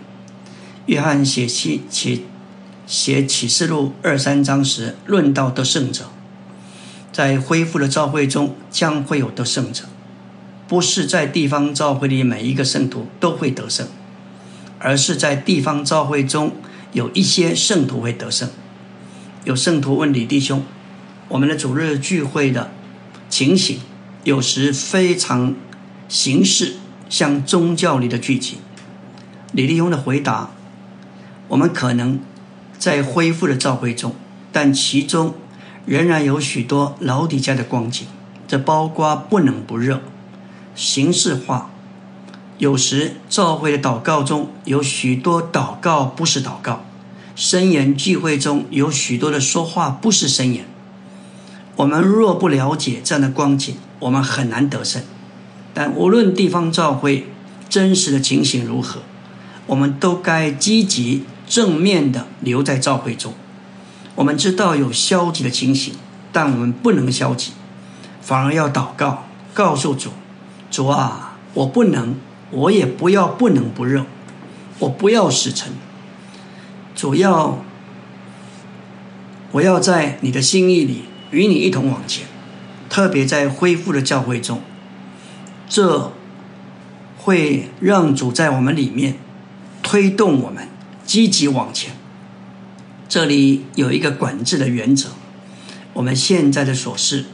[0.85, 2.23] 约翰写启启
[2.87, 6.05] 写启示录二三章时，论到得胜者，
[7.11, 9.83] 在恢复的教会中将会有得胜者，
[10.69, 13.85] 不是在地方教会里每一个圣徒都会得胜，
[14.79, 16.53] 而是在地方教会中。
[16.93, 18.47] 有一些圣徒会得胜。
[19.43, 20.63] 有圣徒问李弟兄
[21.27, 22.71] ：“我们的主日聚会的
[23.29, 23.79] 情形，
[24.25, 25.55] 有时非常
[26.09, 26.75] 形式
[27.09, 28.59] 像宗教里的剧情。”
[29.53, 30.49] 李弟兄的回答
[31.47, 32.19] ：“我们可能
[32.77, 34.13] 在恢复的召会中，
[34.51, 35.35] 但其中
[35.85, 38.05] 仍然有许多老底家的光景。
[38.47, 40.01] 这包括不冷不热、
[40.75, 41.71] 形式化。
[42.57, 46.83] 有时召会的祷告中有许多祷告不是祷告。”
[47.35, 50.65] 深言聚会中有许多的说话不是深言。
[51.75, 55.01] 我们若不了解这样的光景，我们很难得胜。
[55.73, 57.27] 但无论地方教会
[57.67, 59.01] 真实的情形如何，
[59.65, 63.33] 我们都该积极正面的留在教会中。
[64.13, 65.95] 我们知道有消极的情形，
[66.31, 67.53] 但我们不能消极，
[68.21, 70.11] 反而要祷告，告诉主：
[70.69, 72.15] 主啊，我不能，
[72.51, 74.05] 我也不要不能不认，
[74.77, 75.73] 我不要死沉。
[76.95, 77.57] 主要，
[79.51, 82.27] 我要在你的心意里与你一同往前，
[82.95, 84.61] 特别在恢复的教会中，
[85.67, 86.13] 这
[87.17, 89.17] 会让主在我们里面
[89.83, 90.69] 推动我们
[91.05, 91.93] 积极往前。
[93.09, 95.09] 这里有一个管制的原则，
[95.91, 97.25] 我们现在的琐事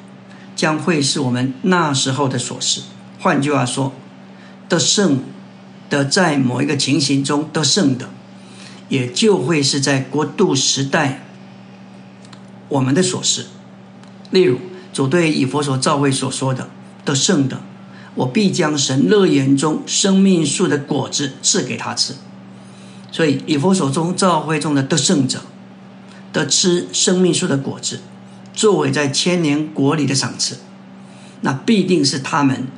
[0.55, 2.81] 将会是我们那时候的琐事。
[3.19, 3.93] 换句话说，
[4.67, 5.19] 得胜
[5.91, 8.09] 的在某一个情形中得胜的，
[8.89, 11.21] 也就会是在国度时代
[12.67, 13.45] 我们的琐事。
[14.31, 14.57] 例如，
[14.93, 16.69] 主对以佛所教会所说的
[17.05, 17.61] 得胜的，
[18.15, 22.15] 我必将神乐园中生命树的果子赐给他吃。
[23.11, 25.41] 所以，以佛所中教会中的得胜者。
[26.33, 27.99] 得吃生命树的果子，
[28.53, 30.59] 作为在千年国里的赏赐，
[31.41, 32.69] 那必定是他们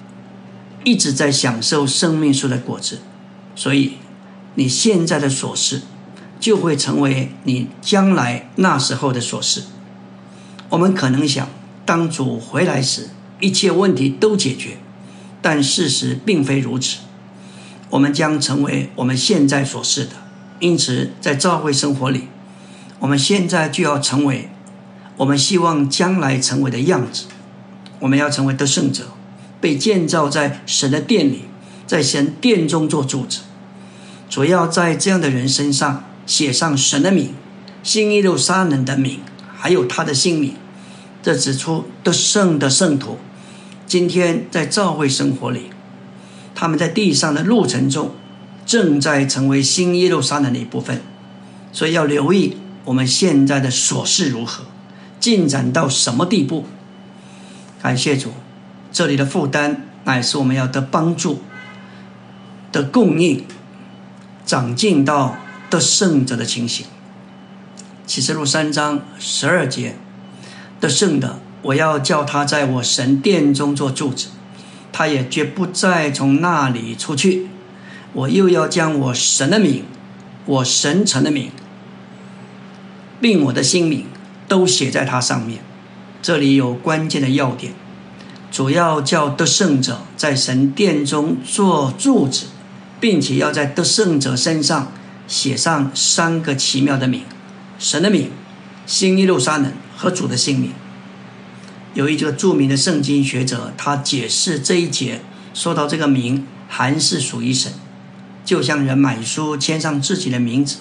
[0.84, 3.02] 一直在享受生命树的果子。
[3.56, 4.00] 所以，
[4.56, 5.84] 你现在的琐事，
[6.40, 9.66] 就会成为你将来那时候的琐事。
[10.70, 11.48] 我们可能想，
[11.86, 14.78] 当主回来时，一切问题都解决，
[15.42, 17.00] 但事实并非如此。
[17.90, 20.12] 我们将成为我们现在所示的。
[20.60, 22.30] 因此，在教会生活里。
[23.00, 24.50] 我们现在就要成为
[25.18, 27.26] 我们希望将来成为的样子。
[28.00, 29.10] 我们要成为得胜者，
[29.60, 31.42] 被建造在神的殿里，
[31.86, 33.42] 在神殿中做柱子。
[34.30, 37.34] 主要在这样的人身上写上神的名、
[37.84, 39.20] 新耶路撒冷的名，
[39.56, 40.56] 还有他的姓名。
[41.24, 43.18] 这指出得胜的圣徒，
[43.88, 45.72] 今天在教会生活里，
[46.54, 48.14] 他们在地上的路程中，
[48.66, 51.02] 正在成为新耶路撒冷的一部分。
[51.72, 52.58] 所以要留意。
[52.86, 54.66] 我们现在的琐事如何？
[55.18, 56.66] 进展到什么地步？
[57.82, 58.32] 感谢主，
[58.92, 61.42] 这里的负担乃是我们要得帮助
[62.74, 63.46] 的供应，
[64.46, 65.38] 长进到
[65.70, 66.86] 得胜者的情形。
[68.06, 69.96] 启示录三章十二节，
[70.84, 74.28] 得胜的，我要叫他在我神殿中做柱子，
[74.92, 77.48] 他也绝不再从那里出去。
[78.12, 79.86] 我又要将我神的名，
[80.46, 81.52] 我神城的名。
[83.22, 84.08] 并我的姓名
[84.50, 85.60] 都写在他上面。
[86.22, 87.72] 这里有关键的要点，
[88.52, 92.48] 主要叫得胜者在神殿中做柱子，
[93.00, 94.92] 并且要在得胜者身上
[95.30, 97.22] 写上三个奇妙的名：
[97.80, 98.32] 神的名、
[98.86, 99.72] 新耶路撒冷
[100.04, 100.74] 和主的姓名。
[101.94, 105.22] 有一个著名的圣经学者，他解释这一节，
[105.54, 107.72] 说到这个名还是属于神，
[108.44, 110.80] 就像人买书签上自己的名字，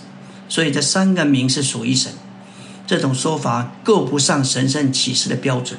[0.48, 2.10] 所以这三个名是属于神。
[2.84, 5.78] 这种说法够不上神圣启示的标准。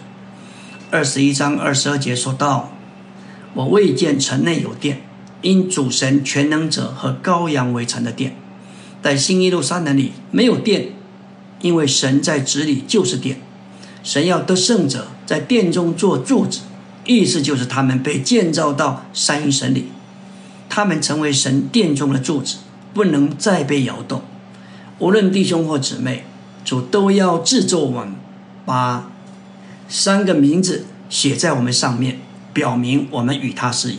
[0.89, 2.71] 二十一章二十二节说道
[3.55, 5.01] ：“我未见城内有殿，
[5.41, 8.37] 因主神全能者和羔羊为城的殿。
[9.01, 10.93] 在新耶路撒冷里没有殿，
[11.63, 13.41] 因为神在子里就是殿。
[14.03, 16.59] 神要得胜者在殿中做柱子，
[17.07, 19.87] 意思就是他们被建造到三一神里，
[20.69, 22.57] 他们成为神殿中的柱子，
[22.93, 24.21] 不能再被摇动。
[24.99, 26.25] 无论弟兄或姊妹。”
[26.65, 28.15] 主都要制作我们，
[28.63, 29.11] 把
[29.89, 32.21] 三个名字写在我们上面，
[32.53, 33.97] 表明我们与他是一。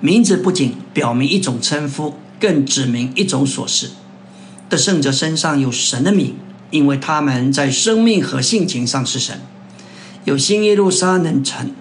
[0.00, 3.90] 名字不仅表明一种称呼，更指明一种所事。
[4.68, 6.36] 的圣者身上有神的名，
[6.70, 9.40] 因为他们在生命和性情上是神。
[10.24, 11.74] 有新耶路撒冷城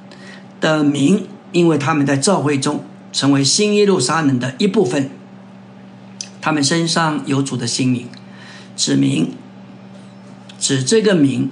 [0.59, 5.09] 的名，因为他们在教会中成为新耶路撒冷的一部分。
[6.41, 8.09] 他们身上有主的姓名，
[8.75, 9.31] 指明。
[10.59, 11.49] 指这个名，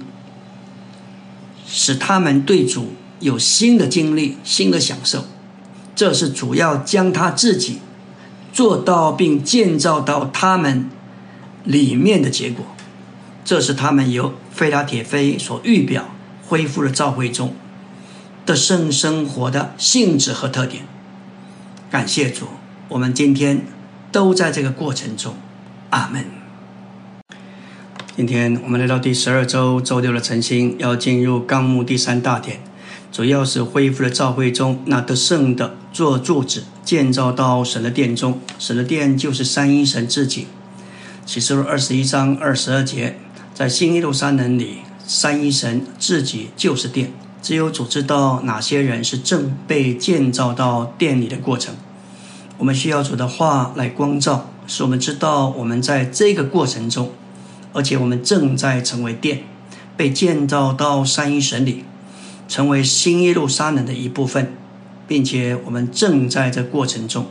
[1.66, 5.26] 使他们对主有新的经历、新的享受。
[5.94, 7.80] 这是主要将他自己
[8.54, 10.88] 做到并建造到他们
[11.64, 12.64] 里面的结果。
[13.44, 16.08] 这是他们由菲拉铁菲所预表
[16.46, 17.54] 恢复了召会中
[18.46, 20.84] 的圣生活的性质和特点。
[21.90, 22.46] 感谢主，
[22.88, 23.66] 我们今天
[24.10, 25.34] 都在这个过程中。
[25.90, 26.24] 阿门。
[28.16, 32.60] 今天我们来到第十二周周六的晨星，要进入纲目第三大点，
[33.10, 38.40] 主要是恢复了教会中那得胜的做柱子，建造到神的殿中。
[38.58, 40.46] 神的殿就是三一神自己。
[41.24, 43.16] 启示录二十一章二十二节，
[43.54, 47.12] 在新耶路撒冷里，三一神自己就是殿。
[47.40, 51.74] 只有主知道哪些人是正被建造到殿里的过程。
[52.58, 57.10] 我们需要主的话来光照，使我们知道我们在这个过程中。
[57.72, 59.44] 而且我们正在成为殿，
[59.96, 61.84] 被建造到三一神里，
[62.46, 64.54] 成为新耶路撒冷的一部分。
[65.08, 67.26] 并且我们正在这过程中。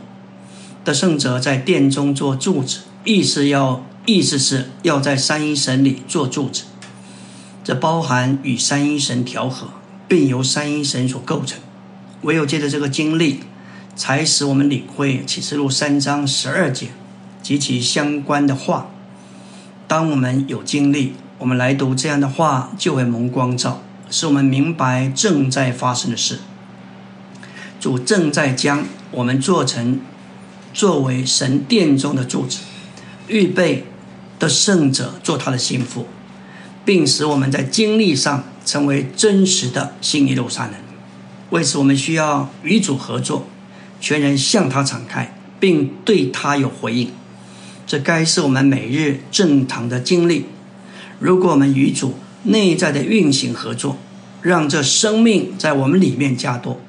[0.84, 6.64] 得胜者在殿中做柱子，意思要意思是要在三一神里做柱子，
[7.64, 9.68] 这包含与三一神调和，
[10.06, 11.58] 并由三一神所构成。
[12.22, 13.40] 唯有借着这个经历，
[13.96, 16.88] 才使我们领会启示录三章十二节
[17.42, 18.88] 及其相关的话。
[19.88, 26.38] 当我们有经历，我们来读这样的话，就会蒙光照，使我们明白正在发生的事。
[27.80, 30.00] 主正在将我们做成
[30.72, 32.60] 作为神殿中的柱子，
[33.28, 33.84] 预备
[34.38, 36.06] 的圣者做他的心腹，
[36.84, 40.74] 并使我们在经历上成为真实的新耶路撒冷。
[41.50, 43.46] 为此，我们需要与主合作，
[44.00, 47.10] 全人向他敞开，并对他有回应。
[47.86, 50.46] 这该是我们每日正常的经历。
[51.18, 52.14] 如果我们与主
[52.44, 53.98] 内在的运行合作，
[54.40, 56.80] 让这生命在我们里面加多，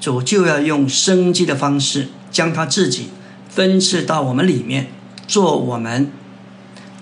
[0.00, 3.10] 主就要用生机的方式，将他自己
[3.48, 4.88] 分赐到我们里面，
[5.30, 6.10] 做我们，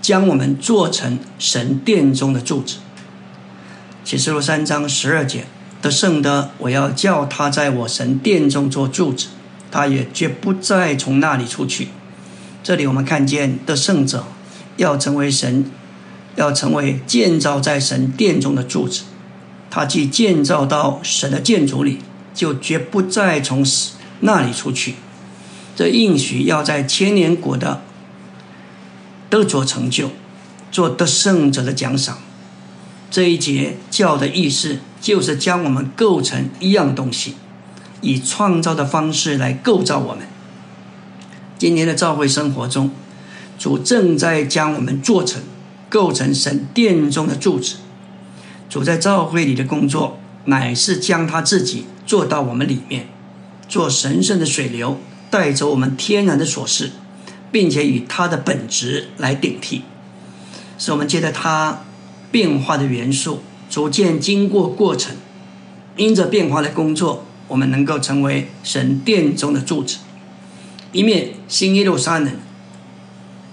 [0.03, 2.77] 将我们做成神殿中的柱子。
[4.05, 5.47] 启示录三章十二节。
[5.81, 9.29] 得胜的，我要叫他在我神殿中做柱子，
[9.71, 11.89] 他也绝不再从那里出去。
[12.63, 14.27] 这里我们看见得胜者
[14.77, 15.71] 要成为神，
[16.37, 19.05] 要成为建造在神殿中的柱子。
[19.71, 22.01] 他既建造到神的建筑里，
[22.35, 23.65] 就绝不再从
[24.21, 24.97] 那里出去。
[25.75, 27.83] 这应许要在千年国的
[29.31, 30.11] 得着成就，
[30.71, 32.19] 做得胜者的奖赏。
[33.11, 34.79] 这一节教的意思。
[35.01, 37.37] 就是将我们构成一样东西，
[38.01, 40.27] 以创造的方式来构造我们。
[41.57, 42.91] 今天的教会生活中，
[43.57, 45.41] 主正在将我们做成、
[45.89, 47.77] 构成神殿中的柱子。
[48.69, 53.07] 主在教会里的工作，乃是将他自己做到我们里面，
[53.69, 54.99] 做神圣的水流，
[55.31, 56.91] 带走我们天然的琐事，
[57.51, 59.83] 并且与他的本质来顶替，
[60.79, 61.85] 使我们借着他
[62.31, 63.41] 变化的元素。
[63.71, 65.15] 逐渐经过过程，
[65.97, 69.99] 因着变化的工作，我们能够成为神殿中的柱子。
[70.93, 72.33] 一面新耶路撒冷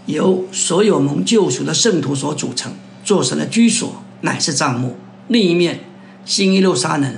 [0.05, 2.71] 由所有蒙救赎的圣徒所组成，
[3.03, 4.91] 做神的居所，乃是帐幕；
[5.27, 5.81] 另一面
[6.23, 7.13] 新耶路撒冷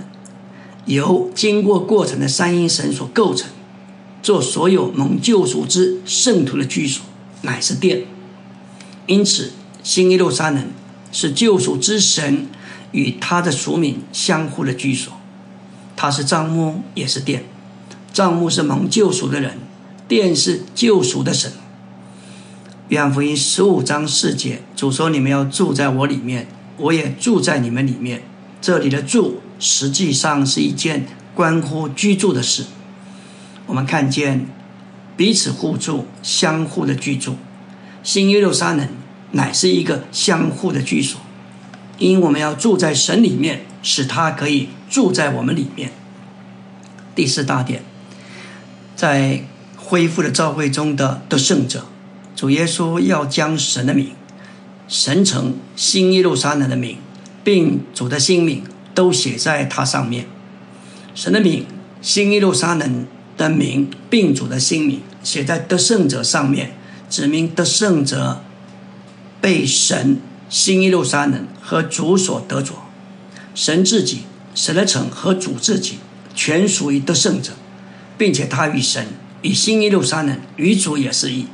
[0.86, 3.48] 由经过过程的三阴神所构成，
[4.28, 7.02] 做所有蒙救赎之圣徒的居所，
[7.44, 8.02] 乃是殿。
[9.06, 9.54] 因此，
[9.84, 10.68] 新耶路撒冷
[11.14, 12.48] 是救赎之神。
[12.92, 15.14] 与他的属民相互的居所，
[15.96, 17.46] 他是帐幕，也是殿。
[18.12, 19.60] 帐幕是蒙救赎的人，
[20.10, 21.54] 殿是救赎的神。
[22.90, 28.24] 约翰福音十五章四节，主说：“你们要住在我里面，我也住在你们里面。”
[28.60, 32.66] 这里的住实际上是一件关乎居住的事。
[33.68, 34.48] 我们看见
[35.16, 37.38] 彼此互助、相互的居住。
[38.02, 38.88] 新耶路撒冷
[39.32, 41.22] 乃是一个相互的居所。
[42.00, 45.92] 因我们要住在神里面，使他可以住在我们里面。
[47.16, 47.82] 第四大点，
[48.96, 49.44] 在
[49.76, 51.88] 恢复的召会中的得胜者，
[52.36, 54.12] 主耶稣要将神的名、
[54.88, 56.98] 神城新耶路撒冷的名，
[57.44, 58.64] 并主的新名
[58.94, 60.28] 都写在它上面。
[61.16, 61.66] 神的名、
[62.00, 63.08] 新耶路撒冷
[63.38, 66.74] 的名，并主的姓名写在得胜者上面，
[67.10, 68.44] 指明得胜者
[69.40, 70.20] 被神。
[70.50, 72.88] 新耶路撒冷和主所得着，
[73.54, 74.22] 神自己、
[74.56, 75.98] 神的城和主自己，
[76.34, 77.52] 全属于得胜者，
[78.18, 79.08] 并且他与神、
[79.42, 81.48] 与新耶路撒冷、与主也是一，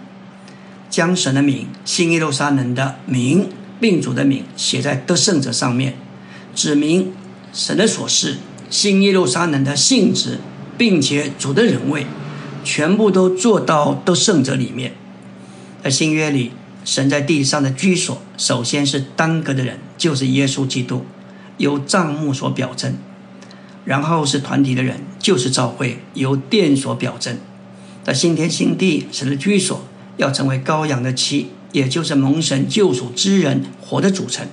[0.91, 5.95] 将神的名、新耶路撒冷的名、并主的名写在得胜者上面，
[6.53, 7.11] 指明
[7.51, 8.37] 神的所事、
[8.69, 10.37] 新耶路撒冷的性质，
[10.77, 12.05] 并且主的人位，
[12.63, 14.93] 全部都做到都圣者里面，
[15.83, 16.51] 在新约里。
[16.85, 21.05] 神在地上的居所，首先是单个的人，就是耶稣基督，
[21.55, 22.95] 由帐幕所表征；
[23.85, 27.37] 然后是团体的人，就是教会，由殿所表征。
[28.03, 29.81] 在新天新地，神的居所
[30.17, 34.45] 要成为羔羊的妻，也就是蒙神救赎之人活的组成，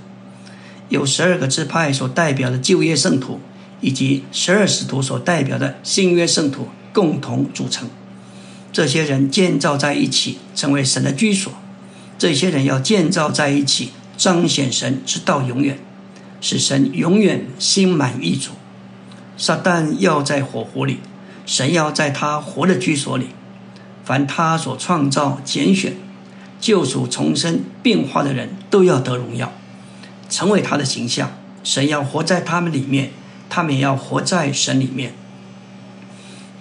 [0.89, 3.41] 有十二个支派所代表的旧约圣徒，
[3.81, 7.89] 以及十二使徒所代表的新约圣徒共同组成。
[8.73, 11.53] 这些人建造在一起，成为神的居所。
[12.19, 15.79] 这些人要建造在一起，彰显神直到永远，
[16.41, 18.53] 使神永远心满意足。
[19.37, 20.99] 撒旦要在火湖里，
[21.47, 23.29] 神要在他活的居所里。
[24.05, 25.95] 凡他所创造、拣选、
[26.61, 29.53] 救赎、重生、变化的人，都要得荣耀，
[30.29, 31.33] 成为他的形象。
[31.63, 33.13] 神要活在他们里面，
[33.51, 35.13] 他们也要活在神里面。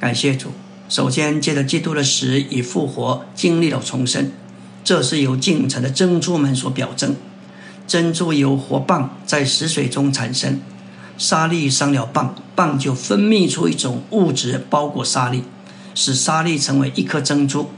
[0.01, 0.51] 感谢主。
[0.89, 4.31] 首先，借着基督的死与复活，经历了重生，
[4.83, 7.15] 这是由进城的珍珠们所表征。
[7.87, 10.59] 珍珠由活蚌在死水中产生，
[11.15, 15.43] 沙粒伤了蚌，蚌就分泌出一种物质包裹沙粒，
[15.93, 17.69] 使沙粒成为一颗珍珠。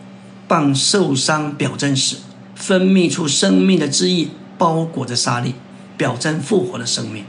[0.48, 2.18] 蚌受伤表征死，
[2.56, 5.56] 分泌出生命的汁液包裹着沙粒，
[5.98, 7.26] 表征复活的生命。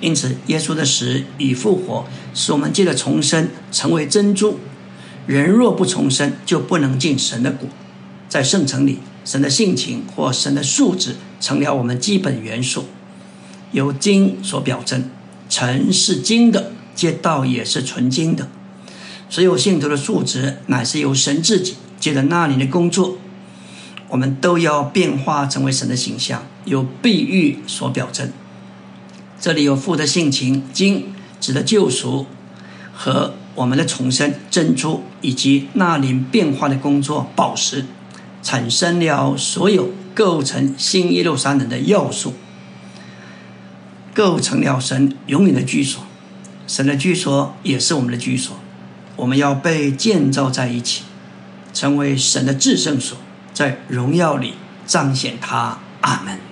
[0.00, 4.58] 因此，耶稣的死与复活使我们借着重生成为珍珠。
[5.26, 7.68] 人若不重生，就不能进神的国。
[8.28, 12.84] 在圣城里，神的性情或神的素质成了我们基本元素，
[13.72, 15.10] 由金所表征。
[15.48, 18.48] 尘是金的，街道也是纯金的。
[19.28, 23.18] 所有信徒的素质乃是由神自己借着那里的工作，
[24.08, 28.30] 我们都要变化成为神的形象，由碧玉所表征。
[29.40, 32.26] 这里有父的性情，金指的救赎
[32.92, 37.84] 和我们的重生，珍珠以及那灵变化的工作，宝石
[38.42, 42.34] 产生了所有构成新耶路撒冷的要素，
[44.12, 46.02] 构成了神永远的居所。
[46.66, 48.58] 神的居所也是我们的居所，
[49.16, 51.04] 我们要被建造在一起，
[51.72, 53.16] 成为神的至圣所，
[53.54, 55.78] 在荣耀里彰显他。
[56.00, 56.47] 阿门。